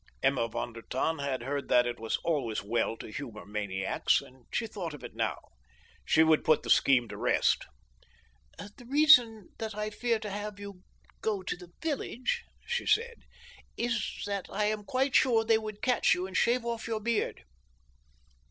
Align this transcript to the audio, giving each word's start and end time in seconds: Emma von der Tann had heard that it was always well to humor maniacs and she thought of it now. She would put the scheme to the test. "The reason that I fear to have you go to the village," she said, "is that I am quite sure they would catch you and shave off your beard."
Emma 0.23 0.47
von 0.47 0.73
der 0.73 0.81
Tann 0.81 1.19
had 1.19 1.43
heard 1.43 1.67
that 1.67 1.85
it 1.85 1.99
was 1.99 2.17
always 2.23 2.63
well 2.63 2.97
to 2.97 3.11
humor 3.11 3.45
maniacs 3.45 4.19
and 4.19 4.47
she 4.51 4.65
thought 4.65 4.95
of 4.95 5.03
it 5.03 5.13
now. 5.13 5.37
She 6.03 6.23
would 6.23 6.43
put 6.43 6.63
the 6.63 6.71
scheme 6.71 7.07
to 7.09 7.15
the 7.17 7.31
test. 7.31 7.67
"The 8.57 8.85
reason 8.87 9.49
that 9.59 9.75
I 9.75 9.91
fear 9.91 10.17
to 10.17 10.31
have 10.31 10.59
you 10.59 10.81
go 11.21 11.43
to 11.43 11.55
the 11.55 11.71
village," 11.83 12.43
she 12.65 12.87
said, 12.87 13.21
"is 13.77 14.23
that 14.25 14.47
I 14.49 14.65
am 14.65 14.85
quite 14.85 15.13
sure 15.13 15.43
they 15.45 15.59
would 15.59 15.83
catch 15.83 16.15
you 16.15 16.25
and 16.25 16.35
shave 16.35 16.65
off 16.65 16.87
your 16.87 16.99
beard." 16.99 17.43